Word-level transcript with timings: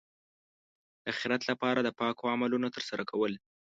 د 1.03 1.05
اخرت 1.13 1.41
لپاره 1.51 1.79
د 1.83 1.89
پاکو 1.99 2.31
عملونو 2.33 2.67
ترسره 2.75 3.03
کول. 3.11 3.33